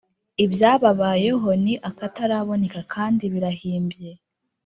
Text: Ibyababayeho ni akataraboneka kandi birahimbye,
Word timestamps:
Ibyababayeho 0.45 1.49
ni 1.63 1.73
akataraboneka 1.89 2.79
kandi 2.93 3.23
birahimbye, 3.33 4.09